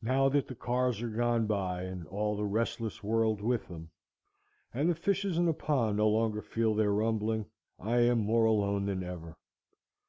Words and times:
Now 0.00 0.28
that 0.28 0.46
the 0.46 0.54
cars 0.54 1.02
are 1.02 1.08
gone 1.08 1.48
by 1.48 1.82
and 1.82 2.06
all 2.06 2.36
the 2.36 2.44
restless 2.44 3.02
world 3.02 3.40
with 3.42 3.66
them, 3.66 3.90
and 4.72 4.88
the 4.88 4.94
fishes 4.94 5.36
in 5.38 5.44
the 5.44 5.52
pond 5.52 5.96
no 5.96 6.08
longer 6.08 6.40
feel 6.40 6.72
their 6.72 6.92
rumbling, 6.92 7.46
I 7.76 7.96
am 7.96 8.20
more 8.20 8.44
alone 8.44 8.86
than 8.86 9.02
ever. 9.02 9.34